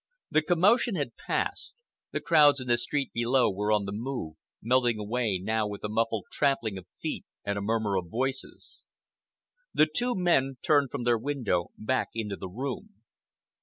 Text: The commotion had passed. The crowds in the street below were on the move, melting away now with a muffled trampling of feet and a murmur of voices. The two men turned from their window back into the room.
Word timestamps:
The 0.31 0.41
commotion 0.41 0.95
had 0.95 1.15
passed. 1.15 1.83
The 2.09 2.21
crowds 2.21 2.59
in 2.59 2.67
the 2.67 2.79
street 2.79 3.13
below 3.13 3.51
were 3.51 3.71
on 3.71 3.85
the 3.85 3.91
move, 3.91 4.35
melting 4.59 4.97
away 4.97 5.37
now 5.37 5.67
with 5.67 5.83
a 5.83 5.89
muffled 5.89 6.25
trampling 6.31 6.79
of 6.79 6.87
feet 6.99 7.23
and 7.45 7.55
a 7.55 7.61
murmur 7.61 7.95
of 7.97 8.09
voices. 8.09 8.87
The 9.75 9.85
two 9.85 10.15
men 10.15 10.57
turned 10.63 10.89
from 10.89 11.03
their 11.03 11.19
window 11.19 11.69
back 11.77 12.07
into 12.15 12.35
the 12.35 12.49
room. 12.49 13.03